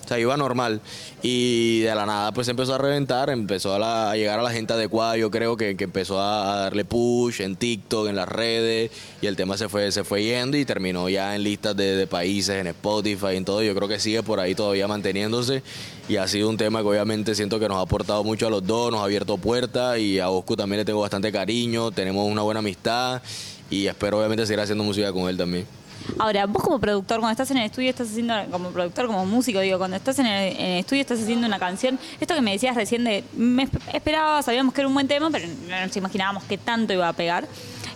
O 0.04 0.08
sea, 0.08 0.18
iba 0.18 0.36
normal. 0.36 0.80
Y 1.22 1.80
de 1.80 1.94
la 1.94 2.06
nada, 2.06 2.32
pues 2.32 2.48
empezó 2.48 2.74
a 2.74 2.78
reventar, 2.78 3.30
empezó 3.30 3.74
a, 3.74 4.16
llegar 4.16 4.40
a 4.40 4.42
la 4.42 4.50
gente 4.50 4.72
adecuada. 4.72 5.16
Yo 5.16 5.30
creo 5.30 5.56
que, 5.56 5.76
empezó 5.78 6.20
a, 6.20 6.62
darle 6.62 6.84
push 6.84 7.40
en 7.40 7.56
TikTok, 7.56 8.08
en 8.08 8.16
las 8.16 8.28
redes. 8.28 8.90
Y 9.20 9.26
el 9.26 9.36
tema 9.36 9.56
se 9.56 9.68
fue, 9.68 9.92
se 9.92 10.04
fue 10.04 10.24
yendo 10.24 10.56
y 10.56 10.64
terminó 10.64 11.08
ya 11.08 11.36
en 11.36 11.44
listas 11.44 11.76
de, 11.76 12.06
países, 12.06 12.56
en 12.56 12.66
Spotify, 12.68 13.36
en 13.36 13.44
todo. 13.44 13.62
Yo 13.62 13.74
creo 13.74 13.88
que 13.88 14.00
sigue 14.00 14.22
por 14.22 14.40
ahí 14.40 14.54
todavía 14.54 14.88
manteniéndose. 14.88 15.62
Y 16.08 16.16
ha 16.16 16.26
sido 16.26 16.48
un 16.48 16.56
tema 16.56 16.80
que 16.80 16.88
obviamente 16.88 17.34
siento 17.34 17.60
que 17.60 17.68
nos 17.68 17.78
ha 17.78 17.82
aportado 17.82 18.24
mucho 18.24 18.48
a 18.48 18.50
los 18.50 18.66
dos, 18.66 18.90
nos 18.90 19.00
ha 19.00 19.04
abierto 19.04 19.38
puertas. 19.38 19.98
Y 19.98 20.18
a 20.18 20.30
Oscu 20.30 20.56
también 20.56 20.78
le 20.78 20.84
tengo 20.84 21.00
bastante 21.00 21.30
cariño, 21.30 21.92
tenemos 21.92 22.28
una 22.28 22.42
buena 22.42 22.58
amistad. 22.58 23.22
Y 23.70 23.86
espero 23.86 24.18
obviamente 24.18 24.44
seguir 24.46 24.60
haciendo 24.60 24.82
música 24.84 25.12
con 25.12 25.28
él 25.28 25.36
también. 25.36 25.81
Ahora, 26.18 26.46
vos 26.46 26.62
como 26.62 26.78
productor, 26.78 27.20
cuando 27.20 27.32
estás 27.32 27.50
en 27.50 27.58
el 27.58 27.64
estudio, 27.64 27.90
estás 27.90 28.10
haciendo, 28.10 28.34
como 28.50 28.70
productor, 28.70 29.06
como 29.06 29.26
músico, 29.26 29.60
digo, 29.60 29.78
cuando 29.78 29.96
estás 29.96 30.18
en 30.18 30.26
el, 30.26 30.78
estudio, 30.78 31.02
estás 31.02 31.20
haciendo 31.20 31.46
una 31.46 31.58
canción, 31.58 31.98
esto 32.20 32.34
que 32.34 32.40
me 32.40 32.52
decías 32.52 32.74
recién 32.74 33.04
de, 33.04 33.24
me 33.34 33.68
esperaba, 33.92 34.42
sabíamos 34.42 34.74
que 34.74 34.80
era 34.80 34.88
un 34.88 34.94
buen 34.94 35.08
tema, 35.08 35.30
pero 35.30 35.46
no 35.46 35.86
nos 35.86 35.96
imaginábamos 35.96 36.44
qué 36.44 36.58
tanto 36.58 36.92
iba 36.92 37.08
a 37.08 37.12
pegar. 37.12 37.46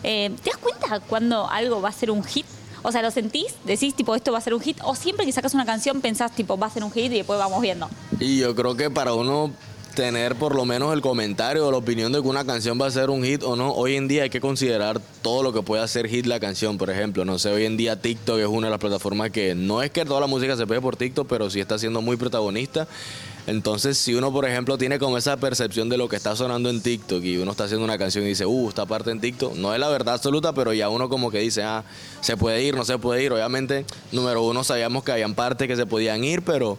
Eh, 0.03 0.31
¿Te 0.43 0.51
das 0.51 0.59
cuenta 0.59 1.01
cuando 1.01 1.49
algo 1.49 1.81
va 1.81 1.89
a 1.89 1.93
ser 1.93 2.11
un 2.11 2.23
hit? 2.25 2.47
O 2.83 2.93
sea, 2.93 3.03
¿lo 3.03 3.11
sentís? 3.11 3.55
¿Decís, 3.65 3.95
tipo, 3.95 4.15
esto 4.15 4.31
va 4.31 4.39
a 4.39 4.41
ser 4.41 4.55
un 4.55 4.61
hit? 4.61 4.79
¿O 4.85 4.95
siempre 4.95 5.27
que 5.27 5.33
sacas 5.33 5.55
una 5.55 5.67
canción 5.67 6.01
pensás, 6.01 6.31
tipo, 6.33 6.57
va 6.57 6.69
a 6.69 6.71
ser 6.71 6.85
un 6.85 6.93
hit 6.93 7.07
y 7.07 7.17
después 7.17 7.39
vamos 7.39 7.61
viendo? 7.61 7.89
Y 8.21 8.39
yo 8.39 8.55
creo 8.55 8.77
que 8.77 8.91
para 8.91 9.13
uno 9.15 9.51
tener 9.97 10.37
por 10.37 10.55
lo 10.55 10.67
menos 10.67 10.93
el 10.93 11.01
comentario 11.01 11.67
o 11.67 11.71
la 11.73 11.79
opinión 11.79 12.13
de 12.13 12.21
que 12.21 12.29
una 12.29 12.45
canción 12.45 12.79
va 12.81 12.87
a 12.87 12.91
ser 12.91 13.09
un 13.09 13.25
hit 13.25 13.43
o 13.43 13.57
no. 13.57 13.73
Hoy 13.73 13.97
en 13.97 14.09
día 14.09 14.25
hay 14.25 14.31
que 14.31 14.43
considerar 14.43 15.01
todo 15.23 15.43
lo 15.43 15.55
que 15.55 15.63
puede 15.63 15.83
hacer 15.83 16.07
hit 16.07 16.27
la 16.27 16.39
canción, 16.39 16.77
por 16.77 16.91
ejemplo. 16.91 17.25
No 17.25 17.39
sé, 17.39 17.51
hoy 17.51 17.65
en 17.65 17.79
día 17.79 18.01
TikTok 18.01 18.39
es 18.39 18.47
una 18.47 18.67
de 18.67 18.73
las 18.73 18.79
plataformas 18.79 19.31
que 19.31 19.55
no 19.55 19.83
es 19.83 19.91
que 19.91 20.05
toda 20.05 20.21
la 20.21 20.27
música 20.27 20.55
se 20.55 20.67
pegue 20.67 20.83
por 20.83 20.97
TikTok, 20.97 21.27
pero 21.27 21.49
sí 21.49 21.61
está 21.61 21.79
siendo 21.79 22.03
muy 22.03 22.19
protagonista. 22.19 22.87
Entonces, 23.47 23.97
si 23.97 24.15
uno, 24.15 24.31
por 24.31 24.45
ejemplo, 24.45 24.77
tiene 24.77 24.99
como 24.99 25.17
esa 25.17 25.39
percepción 25.39 25.89
de 25.89 25.97
lo 25.97 26.09
que 26.09 26.17
está 26.17 26.37
sonando 26.37 26.69
en 26.69 26.83
TikTok 26.83 27.25
y 27.25 27.39
uno 27.39 27.53
está 27.53 27.65
haciendo 27.65 27.85
una 27.85 27.97
canción 27.97 28.25
y 28.25 28.29
dice, 28.29 28.45
uh, 28.45 28.69
esta 28.69 28.85
parte 28.85 29.11
en 29.13 29.21
TikTok, 29.21 29.55
no 29.55 29.73
es 29.73 29.81
la 29.81 29.89
verdad 29.89 30.15
absoluta, 30.15 30.53
pero 30.53 30.75
ya 30.75 30.91
uno 30.91 31.09
como 31.09 31.31
que 31.31 31.39
dice, 31.39 31.63
ah, 31.63 31.85
se 32.21 32.37
puede 32.37 32.63
ir, 32.63 32.77
no 32.77 32.85
se 32.85 32.99
puede 32.99 33.23
ir. 33.23 33.33
Obviamente, 33.33 33.87
número 34.13 34.43
uno, 34.43 34.63
sabíamos 34.63 35.05
que 35.05 35.13
habían 35.13 35.35
partes 35.35 35.69
que 35.69 35.77
se 35.77 35.87
podían 35.87 36.23
ir, 36.23 36.43
pero 36.43 36.77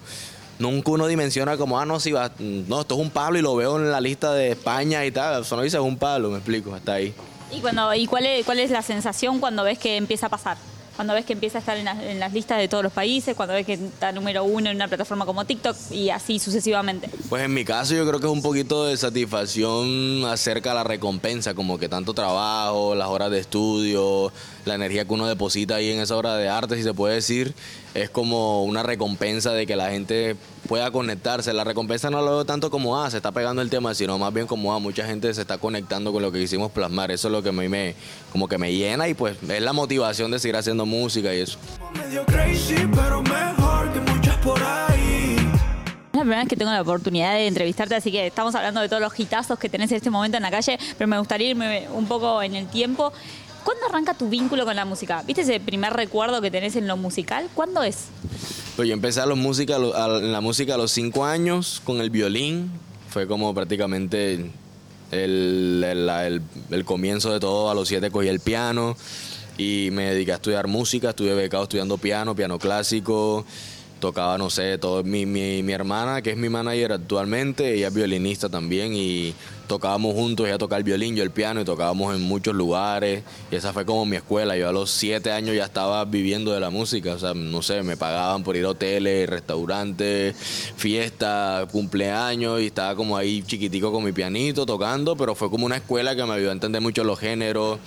nunca 0.60 0.92
uno 0.92 1.08
dimensiona 1.08 1.58
como, 1.58 1.80
ah, 1.80 1.86
no, 1.86 2.00
si 2.00 2.12
va, 2.12 2.32
no, 2.40 2.82
esto 2.82 2.96
es 2.96 3.02
un 3.02 3.10
palo 3.10 3.38
y 3.38 3.42
lo 3.42 3.56
veo 3.56 3.78
en 3.78 3.92
la 3.92 4.02
lista 4.02 4.34
de 4.34 4.52
España 4.52 5.06
y 5.06 5.12
tal. 5.12 5.42
Eso 5.42 5.56
no 5.56 5.62
dice 5.62 5.78
es 5.78 5.84
un 5.84 5.98
palo, 5.98 6.30
me 6.30 6.38
explico, 6.38 6.74
hasta 6.74 6.94
ahí. 6.94 7.14
¿Y, 7.52 7.60
cuando, 7.60 7.94
y 7.94 8.08
cuál, 8.08 8.26
es, 8.26 8.46
cuál 8.46 8.60
es 8.60 8.72
la 8.72 8.82
sensación 8.82 9.40
cuando 9.40 9.64
ves 9.64 9.80
que 9.80 9.98
empieza 9.98 10.28
a 10.28 10.30
pasar? 10.30 10.58
Cuando 10.96 11.14
ves 11.14 11.26
que 11.26 11.34
empieza 11.34 11.60
a 11.60 11.62
estar 11.62 11.78
en, 11.78 12.20
las 12.20 12.34
listas 12.34 12.58
de 12.58 12.68
todos 12.68 12.84
los 12.84 12.92
países, 12.92 13.36
cuando 13.36 13.54
ves 13.54 13.68
que 13.68 13.74
está 13.74 14.12
número 14.12 14.44
uno 14.44 14.72
en 14.72 14.76
una 14.76 14.88
plataforma 14.88 15.28
como 15.28 15.46
TikTok 15.46 15.76
y 15.92 16.10
así 16.10 16.40
sucesivamente. 16.40 17.08
Pues 17.30 17.44
en 17.44 17.54
mi 17.54 17.64
caso 17.64 17.94
yo 17.94 18.06
creo 18.08 18.20
que 18.20 18.26
es 18.26 18.32
un 18.32 18.42
poquito 18.42 18.86
de 18.86 18.98
satisfacción 18.98 20.26
acerca 20.26 20.70
de 20.70 20.76
la 20.76 20.84
recompensa, 20.84 21.54
como 21.54 21.78
que 21.78 21.88
tanto 21.88 22.16
trabajo, 22.16 22.96
las 22.96 23.10
horas 23.10 23.30
de 23.30 23.40
estudio, 23.40 24.34
la 24.68 24.76
energía 24.76 25.06
que 25.06 25.14
uno 25.14 25.28
deposita 25.28 25.76
ahí 25.76 25.92
en 25.92 26.00
esa 26.00 26.16
obra 26.16 26.36
de 26.36 26.50
arte, 26.50 26.76
si 26.76 26.84
se 26.84 26.94
puede 26.94 27.16
decir, 27.16 27.54
es 27.94 28.10
como 28.10 28.64
una 28.64 28.84
recompensa 28.84 29.54
de 29.54 29.66
que 29.66 29.76
la 29.76 29.90
gente 29.90 30.36
pueda 30.68 30.92
conectarse. 30.92 31.54
La 31.54 31.64
recompensa 31.64 32.10
no 32.10 32.22
lo 32.22 32.32
veo 32.32 32.46
tanto 32.46 32.70
como, 32.70 33.02
ah, 33.02 33.10
se 33.10 33.18
está 33.18 33.32
pegando 33.32 33.62
el 33.62 33.70
tema, 33.70 33.94
sino 33.96 34.18
más 34.20 34.34
bien 34.34 34.46
como, 34.46 34.74
ah, 34.74 34.80
mucha 34.80 35.06
gente 35.06 35.34
se 35.34 35.42
está 35.42 35.58
conectando 35.58 36.12
con 36.12 36.22
lo 36.22 36.32
que 36.32 36.40
quisimos 36.40 36.72
plasmar. 36.72 37.12
Eso 37.12 37.28
es 37.28 37.32
lo 37.32 37.42
que 37.42 37.50
a 37.50 37.54
mí 37.54 37.68
me, 37.70 37.96
como 38.32 38.48
que 38.48 38.58
me 38.58 38.74
llena 38.74 39.08
y 39.08 39.14
pues 39.14 39.38
es 39.48 39.62
la 39.62 39.74
motivación 39.74 40.30
de 40.32 40.40
seguir 40.40 40.58
haciendo 40.58 40.86
música 40.86 41.34
y 41.34 41.40
eso. 41.40 41.58
Es 46.18 46.20
la 46.20 46.22
primera 46.22 46.40
vez 46.42 46.50
que 46.50 46.56
tengo 46.56 46.72
la 46.72 46.82
oportunidad 46.82 47.34
de 47.34 47.48
entrevistarte, 47.48 47.96
así 47.96 48.12
que 48.12 48.28
estamos 48.28 48.56
hablando 48.56 48.82
de 48.82 48.90
todos 48.90 49.02
los 49.02 49.20
hitazos 49.20 49.60
que 49.60 49.70
tenés 49.70 49.92
en 49.92 49.98
este 49.98 50.10
momento 50.10 50.38
en 50.38 50.44
la 50.44 50.52
calle, 50.52 50.80
pero 50.98 51.08
me 51.08 51.20
gustaría 51.20 51.50
irme 51.50 51.88
un 51.94 52.08
poco 52.08 52.42
en 52.42 52.56
el 52.56 52.68
tiempo. 52.68 53.14
¿Cuándo 53.68 53.86
arranca 53.86 54.14
tu 54.14 54.30
vínculo 54.30 54.64
con 54.64 54.78
la 54.78 54.86
música? 54.86 55.24
¿Viste 55.28 55.42
ese 55.42 55.60
primer 55.60 55.92
recuerdo 55.92 56.40
que 56.40 56.50
tenés 56.50 56.78
en 56.78 56.88
lo 56.88 56.96
musical? 56.96 57.50
¿Cuándo 57.54 57.84
es? 57.84 58.06
Pues 58.78 58.88
yo 58.88 58.94
empecé 58.94 59.20
a, 59.20 59.26
los 59.26 59.38
música, 59.38 59.76
en 59.76 60.32
la 60.32 60.40
música 60.40 60.76
a 60.76 60.78
los 60.78 60.90
cinco 60.90 61.26
años 61.26 61.82
con 61.84 62.00
el 62.00 62.10
violín. 62.10 62.72
Fue 63.10 63.28
como 63.28 63.54
prácticamente 63.54 64.50
el, 65.12 66.42
comienzo 66.86 67.34
de 67.34 67.42
todo. 67.42 67.70
A 67.70 67.76
los 67.76 67.90
siete 67.90 68.10
cogí 68.10 68.30
el 68.30 68.40
piano 68.40 68.96
y 69.58 69.90
me 69.92 70.14
dediqué 70.14 70.32
a 70.32 70.36
estudiar 70.36 70.68
música. 70.70 71.10
Estuve 71.10 71.34
becado 71.34 71.64
estudiando 71.64 71.98
piano, 71.98 72.38
piano 72.38 72.60
clásico. 72.60 73.46
Tocaba, 74.00 74.38
no 74.38 74.50
sé, 74.50 74.78
todo 74.78 75.04
mi, 75.04 75.26
mi, 75.26 75.64
mi 75.64 75.74
hermana, 75.74 76.22
que 76.22 76.32
es 76.32 76.38
mi 76.38 76.50
manager 76.50 76.94
actualmente, 76.94 77.74
ella 77.74 77.88
es 77.88 77.94
violinista 77.94 78.50
también 78.50 78.94
y 78.94 79.34
tocábamos 79.68 80.14
juntos, 80.14 80.48
ella 80.48 80.58
tocaba 80.58 80.78
el 80.78 80.84
violín, 80.84 81.16
yo 81.16 81.24
el 81.24 81.32
piano 81.32 81.62
y 81.62 81.66
tocábamos 81.66 82.16
en 82.16 82.22
muchos 82.22 82.56
lugares 82.56 83.24
y 83.52 83.56
esa 83.56 83.74
fue 83.74 83.86
como 83.86 84.06
mi 84.06 84.16
escuela. 84.16 84.58
Yo 84.58 84.70
a 84.70 84.72
los 84.72 84.90
siete 84.90 85.32
años 85.32 85.56
ya 85.56 85.66
estaba 85.66 86.06
viviendo 86.06 86.54
de 86.54 86.60
la 86.60 86.70
música, 86.70 87.14
o 87.14 87.20
sea, 87.20 87.34
no 87.34 87.62
sé, 87.62 87.84
me 87.84 87.98
pagaban 87.98 88.44
por 88.44 88.56
ir 88.56 88.66
a 88.66 88.70
hoteles, 88.70 89.30
restaurantes, 89.30 90.36
fiestas, 90.76 91.70
cumpleaños 91.72 92.62
y 92.62 92.68
estaba 92.68 92.96
como 92.96 93.18
ahí 93.18 93.44
chiquitico 93.44 93.92
con 93.92 94.04
mi 94.04 94.12
pianito 94.12 94.66
tocando, 94.66 95.16
pero 95.16 95.36
fue 95.36 95.50
como 95.50 95.66
una 95.66 95.78
escuela 95.78 96.16
que 96.16 96.24
me 96.24 96.34
ayudó 96.34 96.50
a 96.50 96.54
entender 96.54 96.82
mucho 96.82 97.04
los 97.04 97.20
géneros. 97.20 97.80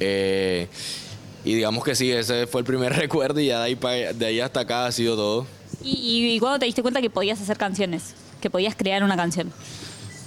Eh, 0.00 0.68
y 1.44 1.54
digamos 1.54 1.84
que 1.84 1.94
sí, 1.94 2.10
ese 2.10 2.46
fue 2.46 2.60
el 2.60 2.66
primer 2.66 2.92
recuerdo 2.96 3.40
y 3.40 3.46
ya 3.46 3.58
de 3.58 3.64
ahí, 3.66 3.76
pa- 3.76 3.90
de 3.92 4.26
ahí 4.26 4.40
hasta 4.40 4.60
acá 4.60 4.86
ha 4.86 4.92
sido 4.92 5.16
todo. 5.16 5.46
¿Y, 5.82 5.90
y, 5.92 6.34
y 6.34 6.38
cuándo 6.40 6.58
te 6.58 6.66
diste 6.66 6.82
cuenta 6.82 7.00
que 7.00 7.10
podías 7.10 7.40
hacer 7.40 7.56
canciones? 7.56 8.14
Que 8.40 8.50
podías 8.50 8.74
crear 8.74 9.02
una 9.02 9.16
canción. 9.16 9.52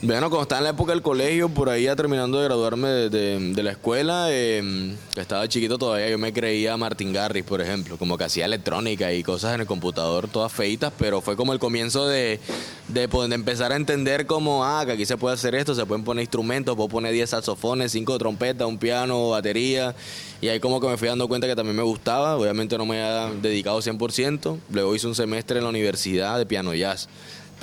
Bueno, 0.05 0.29
cuando 0.29 0.41
estaba 0.41 0.59
en 0.59 0.63
la 0.65 0.69
época 0.71 0.91
del 0.91 1.01
colegio, 1.01 1.47
por 1.47 1.69
ahí 1.69 1.83
ya 1.83 1.95
terminando 1.95 2.37
de 2.37 2.43
graduarme 2.43 2.89
de, 2.89 3.09
de- 3.09 3.53
de 3.53 3.63
la 3.63 3.71
escuela, 3.71 4.25
que 4.27 4.95
estaba 5.15 5.47
chiquito 5.47 5.77
todavía, 5.77 6.09
yo 6.09 6.17
me 6.17 6.33
creía 6.33 6.75
Martin 6.75 7.13
Garrix, 7.13 7.47
por 7.47 7.61
ejemplo, 7.61 7.95
como 7.97 8.17
que 8.17 8.25
hacía 8.25 8.43
electrónica 8.43 9.13
y 9.13 9.23
cosas 9.23 9.55
en 9.55 9.61
el 9.61 9.65
computador 9.65 10.27
todas 10.27 10.51
feitas, 10.51 10.91
pero 10.99 11.21
fue 11.21 11.37
como 11.37 11.53
el 11.53 11.59
comienzo 11.59 12.05
de, 12.05 12.41
de, 12.89 13.07
poder 13.07 13.31
empezar 13.31 13.71
a 13.71 13.77
entender 13.77 14.25
como, 14.25 14.65
ah, 14.65 14.85
que 14.85 14.91
aquí 14.91 15.05
se 15.05 15.15
puede 15.15 15.35
hacer 15.35 15.55
esto, 15.55 15.73
se 15.73 15.85
pueden 15.85 16.03
poner 16.03 16.23
instrumentos, 16.23 16.75
puedo 16.75 16.89
poner 16.89 17.13
10 17.13 17.29
saxofones, 17.29 17.93
5 17.93 18.17
trompetas, 18.17 18.67
un 18.67 18.77
piano, 18.77 19.29
batería, 19.29 19.95
y 20.41 20.49
ahí 20.49 20.59
como 20.59 20.81
que 20.81 20.87
me 20.87 20.97
fui 20.97 21.07
dando 21.07 21.29
cuenta 21.29 21.47
que 21.47 21.55
también 21.55 21.77
me 21.77 21.83
gustaba, 21.83 22.35
obviamente 22.35 22.77
no 22.77 22.85
me 22.85 23.01
había 23.01 23.33
dedicado 23.41 23.79
100%, 23.81 24.57
luego 24.69 24.95
hice 24.95 25.07
un 25.07 25.15
semestre 25.15 25.59
en 25.59 25.63
la 25.63 25.69
universidad 25.69 26.37
de 26.37 26.45
piano 26.45 26.73
jazz. 26.73 27.07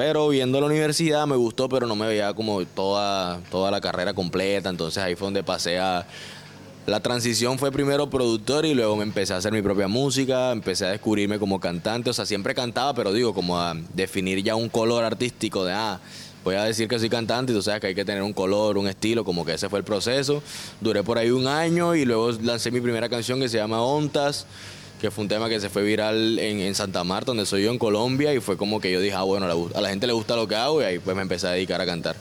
Pero 0.01 0.31
viendo 0.31 0.59
la 0.63 0.67
universidad 0.67 1.27
me 1.27 1.37
gustó, 1.37 1.69
pero 1.69 1.87
no 1.87 1.95
me 1.95 2.07
veía 2.07 2.33
como 2.33 2.65
toda, 2.65 3.39
toda 3.51 3.71
la 3.71 3.83
carrera 3.83 4.15
completa. 4.15 4.71
Entonces 4.71 4.97
ahí 4.97 5.15
fue 5.15 5.27
donde 5.27 5.43
pasé 5.43 5.79
a... 5.79 6.07
La 6.87 7.01
transición 7.01 7.59
fue 7.59 7.71
primero 7.71 8.09
productor 8.09 8.65
y 8.65 8.73
luego 8.73 8.97
me 8.97 9.03
empecé 9.03 9.35
a 9.35 9.37
hacer 9.37 9.53
mi 9.53 9.61
propia 9.61 9.89
música, 9.89 10.53
empecé 10.53 10.87
a 10.87 10.89
descubrirme 10.89 11.39
como 11.39 11.61
cantante. 11.61 12.09
O 12.09 12.15
sea, 12.15 12.25
siempre 12.25 12.55
cantaba, 12.55 12.95
pero 12.95 13.13
digo, 13.13 13.35
como 13.35 13.61
a 13.61 13.77
definir 13.93 14.43
ya 14.43 14.57
un 14.57 14.71
color 14.71 15.05
artístico 15.05 15.67
de, 15.67 15.75
ah, 15.75 16.01
voy 16.45 16.55
a 16.55 16.65
decir 16.65 16.89
que 16.89 16.99
soy 16.99 17.11
cantante 17.11 17.53
y 17.53 17.55
tú 17.55 17.61
sabes 17.61 17.83
que 17.83 17.89
hay 17.89 17.95
que 17.95 18.07
tener 18.07 18.23
un 18.23 18.33
color, 18.33 18.79
un 18.79 18.89
estilo, 18.89 19.23
como 19.23 19.45
que 19.45 19.53
ese 19.53 19.69
fue 19.69 19.81
el 19.81 19.85
proceso. 19.85 20.43
Duré 20.81 21.03
por 21.03 21.19
ahí 21.19 21.31
un 21.31 21.47
año 21.47 21.95
y 21.95 22.07
luego 22.07 22.33
lancé 22.41 22.71
mi 22.71 22.81
primera 22.81 23.11
canción 23.11 23.39
que 23.39 23.51
se 23.51 23.59
llama 23.59 23.83
Ontas 23.83 24.47
que 25.01 25.11
fue 25.11 25.23
un 25.23 25.29
tema 25.29 25.49
que 25.49 25.59
se 25.61 25.71
fue 25.71 25.83
viral 25.83 26.39
en, 26.39 26.61
en 26.61 26.75
Santa 26.75 27.03
Marta, 27.05 27.27
donde 27.27 27.47
soy 27.47 27.65
yo 27.65 27.71
en 27.71 27.79
Colombia, 27.79 28.35
y 28.35 28.41
fue 28.41 28.57
como 28.57 28.81
que 28.81 28.93
yo 28.93 29.01
dije, 29.01 29.15
ah, 29.15 29.23
bueno, 29.23 29.47
a 29.75 29.81
la, 29.81 29.89
gente 29.89 30.07
le 30.07 30.13
gusta 30.13 30.37
lo 30.37 30.47
que 30.47 30.55
hago, 30.57 30.81
y 30.83 30.85
ahí 30.85 30.99
pues 30.99 31.17
me 31.17 31.23
empecé 31.23 31.47
a 31.47 31.51
dedicar 31.53 31.81
a 31.81 31.87
cantar. 31.87 32.17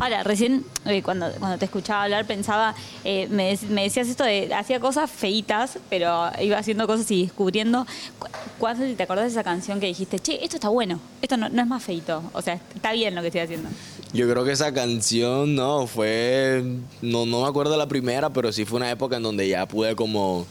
Ahora, 0.00 0.22
recién 0.24 0.64
eh, 0.86 1.02
cuando, 1.02 1.30
cuando 1.38 1.56
te 1.56 1.64
escuchaba 1.64 2.02
hablar 2.04 2.26
pensaba, 2.26 2.74
eh, 3.04 3.26
me, 3.30 3.58
me 3.70 3.84
decías 3.84 4.08
esto 4.08 4.24
de, 4.24 4.52
hacía 4.54 4.80
cosas 4.80 5.10
feitas, 5.10 5.78
pero 5.88 6.30
iba 6.42 6.58
haciendo 6.58 6.86
cosas 6.86 7.10
y 7.10 7.22
descubriendo. 7.24 7.86
Cu- 8.18 8.26
¿Cuándo 8.58 8.84
te 8.94 9.02
acordás 9.02 9.26
de 9.26 9.30
esa 9.30 9.44
canción 9.44 9.78
que 9.80 9.86
dijiste, 9.86 10.18
che, 10.18 10.44
esto 10.44 10.56
está 10.56 10.68
bueno, 10.68 11.00
esto 11.22 11.36
no, 11.36 11.48
no 11.48 11.62
es 11.62 11.68
más 11.68 11.82
feito, 11.82 12.22
o 12.32 12.42
sea, 12.42 12.60
está 12.74 12.92
bien 12.92 13.14
lo 13.14 13.20
que 13.22 13.28
estoy 13.28 13.40
haciendo? 13.42 13.68
Yo 14.12 14.28
creo 14.28 14.44
que 14.44 14.52
esa 14.52 14.74
canción, 14.74 15.54
no, 15.54 15.86
fue, 15.86 16.62
no, 17.00 17.24
no 17.24 17.42
me 17.42 17.48
acuerdo 17.48 17.72
de 17.72 17.78
la 17.78 17.86
primera, 17.88 18.30
pero 18.30 18.52
sí 18.52 18.64
fue 18.64 18.78
una 18.78 18.90
época 18.90 19.16
en 19.16 19.22
donde 19.22 19.46
ya 19.48 19.66
pude 19.66 19.94
como, 19.94 20.46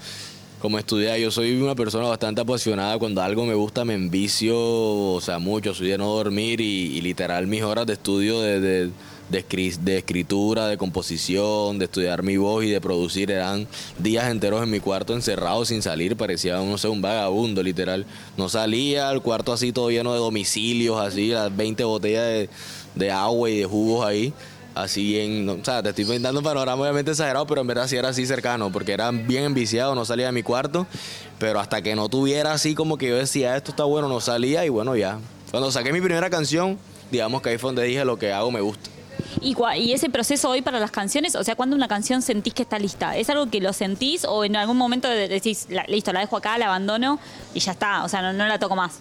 como 0.67 0.79
estudiar. 0.79 1.17
Yo 1.17 1.31
soy 1.31 1.61
una 1.61 1.75
persona 1.75 2.09
bastante 2.09 2.41
apasionada, 2.41 2.99
cuando 2.99 3.21
algo 3.21 3.45
me 3.45 3.53
gusta 3.53 3.85
me 3.85 3.93
envicio, 3.93 4.53
o 4.59 5.21
sea, 5.21 5.39
mucho, 5.39 5.73
soy 5.73 5.97
no 5.97 6.07
dormir 6.07 6.59
y, 6.59 6.99
literal 6.99 7.47
mis 7.47 7.63
horas 7.63 7.87
de 7.87 7.93
estudio 7.93 8.41
de, 8.41 8.59
de, 8.59 8.89
de 9.29 9.47
escri- 9.47 9.77
de 9.77 9.99
escritura, 9.99 10.67
de 10.67 10.77
composición, 10.77 11.79
de 11.79 11.85
estudiar 11.85 12.21
mi 12.21 12.35
voz 12.35 12.65
y 12.65 12.69
de 12.69 12.81
producir 12.81 13.31
eran 13.31 13.65
días 13.97 14.29
enteros 14.29 14.61
en 14.61 14.69
mi 14.69 14.81
cuarto 14.81 15.13
encerrado 15.13 15.63
sin 15.63 15.81
salir, 15.81 16.17
parecía, 16.17 16.57
no 16.57 16.77
sé, 16.77 16.89
un 16.89 17.01
vagabundo 17.01 17.63
literal. 17.63 18.05
No 18.35 18.49
salía, 18.49 19.09
el 19.11 19.21
cuarto 19.21 19.53
así 19.53 19.71
todo 19.71 19.89
lleno 19.89 20.11
de 20.11 20.19
domicilios, 20.19 20.99
así, 20.99 21.29
las 21.29 21.55
20 21.55 21.85
botellas 21.85 22.49
de 22.93 23.11
agua 23.11 23.49
y 23.49 23.59
de 23.59 23.65
jugos 23.65 24.05
ahí. 24.05 24.33
Así 24.77 25.19
en, 25.19 25.49
o 25.49 25.65
sea, 25.65 25.81
te 25.81 25.89
estoy 25.89 26.05
pintando 26.05 26.39
un 26.39 26.43
panorama 26.43 26.83
obviamente 26.83 27.11
exagerado, 27.11 27.47
pero 27.47 27.61
en 27.61 27.67
verdad 27.67 27.87
sí 27.87 27.95
era 27.95 28.09
así 28.09 28.27
cercano, 28.27 28.71
porque 28.71 28.91
era 28.91 29.09
bien 29.09 29.43
enviciado, 29.43 29.95
no 29.95 30.05
salía 30.05 30.27
de 30.27 30.31
mi 30.31 30.43
cuarto, 30.43 30.85
pero 31.39 31.59
hasta 31.59 31.81
que 31.81 31.95
no 31.95 32.09
tuviera 32.09 32.53
así 32.53 32.75
como 32.75 32.97
que 32.97 33.07
yo 33.07 33.15
decía, 33.15 33.57
esto 33.57 33.71
está 33.71 33.85
bueno, 33.85 34.07
no 34.07 34.21
salía 34.21 34.65
y 34.65 34.69
bueno, 34.69 34.95
ya. 34.95 35.19
Cuando 35.49 35.71
saqué 35.71 35.91
mi 35.91 35.99
primera 35.99 36.29
canción, 36.29 36.77
digamos 37.09 37.41
que 37.41 37.49
ahí 37.49 37.57
fue 37.57 37.69
donde 37.69 37.83
dije 37.83 38.05
lo 38.05 38.19
que 38.19 38.31
hago 38.31 38.51
me 38.51 38.61
gusta. 38.61 38.91
¿Y, 39.41 39.55
y 39.79 39.93
ese 39.93 40.09
proceso 40.09 40.49
hoy 40.49 40.61
para 40.61 40.79
las 40.79 40.91
canciones, 40.91 41.35
o 41.35 41.43
sea, 41.43 41.55
cuando 41.55 41.75
una 41.75 41.87
canción 41.87 42.21
sentís 42.21 42.53
que 42.53 42.63
está 42.63 42.79
lista? 42.79 43.15
¿Es 43.17 43.29
algo 43.29 43.49
que 43.49 43.61
lo 43.61 43.73
sentís 43.73 44.25
o 44.25 44.43
en 44.43 44.55
algún 44.55 44.77
momento 44.77 45.07
de- 45.09 45.27
decís, 45.27 45.67
"La- 45.69 45.85
listo, 45.87 46.11
la 46.13 46.19
dejo 46.21 46.37
acá, 46.37 46.57
la 46.57 46.65
abandono 46.67 47.19
y 47.53 47.59
ya 47.59 47.71
está, 47.73 48.03
o 48.03 48.09
sea, 48.09 48.21
no, 48.21 48.33
no 48.33 48.47
la 48.47 48.59
toco 48.59 48.75
más? 48.75 48.99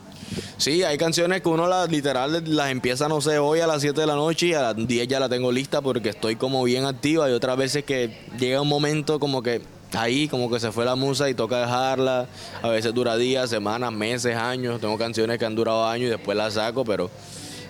Sí, 0.59 0.83
hay 0.83 0.99
canciones 0.99 1.41
que 1.43 1.49
uno 1.49 1.69
las 1.69 1.89
literal 1.91 2.43
las 2.47 2.71
empieza, 2.71 3.09
no 3.09 3.21
sé, 3.21 3.39
hoy 3.39 3.61
a 3.61 3.67
las 3.67 3.81
7 3.83 4.01
de 4.01 4.07
la 4.07 4.15
noche 4.17 4.47
y 4.49 4.55
a 4.55 4.63
las 4.63 4.77
10 4.89 5.07
ya 5.07 5.21
la 5.21 5.29
tengo 5.29 5.53
lista 5.53 5.81
porque 5.81 6.09
estoy 6.11 6.37
como 6.37 6.63
bien 6.65 6.85
activa 6.85 7.29
y 7.31 7.33
otras 7.33 7.57
veces 7.57 7.85
que 7.85 8.17
llega 8.39 8.61
un 8.61 8.69
momento 8.69 9.19
como 9.21 9.43
que 9.43 9.63
ahí 9.95 10.27
como 10.29 10.51
que 10.51 10.59
se 10.59 10.73
fue 10.73 10.85
la 10.85 10.97
musa 10.97 11.31
y 11.31 11.35
toca 11.35 11.61
dejarla, 11.61 12.27
a 12.63 12.69
veces 12.69 12.93
dura 12.93 13.17
días, 13.17 13.49
semanas, 13.51 13.93
meses, 13.93 14.35
años, 14.37 14.81
tengo 14.81 14.99
canciones 14.99 15.39
que 15.39 15.45
han 15.47 15.55
durado 15.55 15.87
años 15.87 16.09
y 16.09 16.11
después 16.11 16.37
las 16.37 16.55
saco, 16.55 16.85
pero 16.85 17.09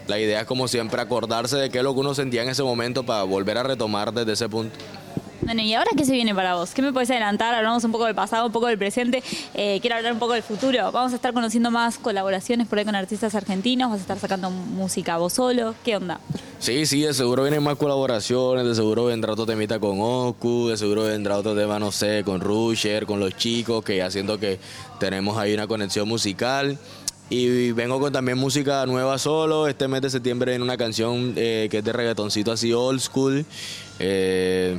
la 0.06 0.18
idea 0.18 0.40
es 0.42 0.46
como 0.46 0.68
siempre 0.68 1.00
acordarse 1.00 1.56
de 1.56 1.70
qué 1.70 1.78
es 1.78 1.84
lo 1.84 1.94
que 1.94 2.00
uno 2.00 2.14
sentía 2.14 2.42
en 2.42 2.48
ese 2.48 2.62
momento 2.62 3.04
para 3.04 3.22
volver 3.24 3.58
a 3.58 3.62
retomar 3.62 4.12
desde 4.12 4.32
ese 4.32 4.48
punto. 4.48 4.76
Bueno, 5.46 5.62
¿y 5.62 5.74
ahora 5.74 5.90
qué 5.96 6.04
se 6.04 6.12
viene 6.12 6.34
para 6.34 6.56
vos? 6.56 6.72
¿Qué 6.74 6.82
me 6.82 6.92
puedes 6.92 7.08
adelantar? 7.08 7.54
Hablamos 7.54 7.84
un 7.84 7.92
poco 7.92 8.06
del 8.06 8.16
pasado, 8.16 8.46
un 8.46 8.52
poco 8.52 8.66
del 8.66 8.78
presente. 8.78 9.22
Eh, 9.54 9.78
quiero 9.80 9.94
hablar 9.94 10.12
un 10.12 10.18
poco 10.18 10.32
del 10.32 10.42
futuro. 10.42 10.90
Vamos 10.90 11.12
a 11.12 11.14
estar 11.14 11.32
conociendo 11.32 11.70
más 11.70 11.98
colaboraciones 11.98 12.66
por 12.66 12.80
ahí 12.80 12.84
con 12.84 12.96
artistas 12.96 13.32
argentinos. 13.36 13.90
Vas 13.90 13.98
a 13.98 14.02
estar 14.02 14.18
sacando 14.18 14.50
música 14.50 15.18
vos 15.18 15.34
solo. 15.34 15.76
¿Qué 15.84 15.94
onda? 15.94 16.18
Sí, 16.58 16.84
sí, 16.84 17.02
de 17.02 17.14
seguro 17.14 17.44
vienen 17.44 17.62
más 17.62 17.76
colaboraciones, 17.76 18.64
de 18.64 18.74
seguro 18.74 19.04
vendrá 19.04 19.34
otro 19.34 19.46
temita 19.46 19.78
con 19.78 19.98
Oku, 20.00 20.66
de 20.66 20.76
seguro 20.76 21.04
vendrá 21.04 21.36
otro 21.36 21.54
tema, 21.54 21.78
no 21.78 21.92
sé, 21.92 22.22
con 22.24 22.40
Rusher, 22.40 23.06
con 23.06 23.20
los 23.20 23.36
chicos, 23.36 23.84
que 23.84 23.98
ya 23.98 24.10
siento 24.10 24.40
que 24.40 24.58
tenemos 24.98 25.38
ahí 25.38 25.54
una 25.54 25.68
conexión 25.68 26.08
musical. 26.08 26.76
Y 27.28 27.72
vengo 27.72 27.98
con 27.98 28.12
también 28.12 28.38
música 28.38 28.86
nueva 28.86 29.18
solo. 29.18 29.66
Este 29.66 29.88
mes 29.88 30.00
de 30.00 30.10
septiembre 30.10 30.52
viene 30.52 30.64
una 30.64 30.76
canción 30.76 31.32
eh, 31.36 31.66
que 31.70 31.78
es 31.78 31.84
de 31.84 31.92
reggaetoncito 31.92 32.52
así 32.52 32.72
old 32.72 33.00
school. 33.00 33.44
Eh, 33.98 34.78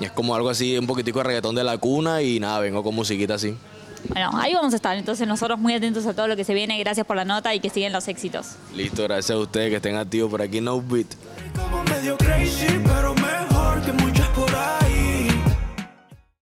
es 0.00 0.10
como 0.12 0.34
algo 0.34 0.50
así, 0.50 0.76
un 0.76 0.86
poquitico 0.86 1.20
de 1.20 1.24
reggaetón 1.24 1.54
de 1.54 1.64
la 1.64 1.78
cuna 1.78 2.22
y 2.22 2.40
nada, 2.40 2.60
vengo 2.60 2.82
con 2.82 2.94
musiquita 2.94 3.34
así. 3.34 3.56
Bueno, 4.08 4.30
ahí 4.34 4.52
vamos 4.52 4.72
a 4.72 4.76
estar. 4.76 4.96
Entonces 4.96 5.26
nosotros 5.26 5.58
muy 5.58 5.74
atentos 5.74 6.04
a 6.06 6.12
todo 6.12 6.26
lo 6.26 6.36
que 6.36 6.44
se 6.44 6.54
viene. 6.54 6.78
Gracias 6.78 7.06
por 7.06 7.16
la 7.16 7.24
nota 7.24 7.54
y 7.54 7.60
que 7.60 7.70
siguen 7.70 7.92
los 7.92 8.08
éxitos. 8.08 8.56
Listo, 8.74 9.04
gracias 9.04 9.30
a 9.30 9.38
ustedes 9.38 9.70
que 9.70 9.76
estén 9.76 9.96
activos 9.96 10.30
por 10.30 10.42
aquí, 10.42 10.60
No 10.60 10.82
Beat. 10.82 11.06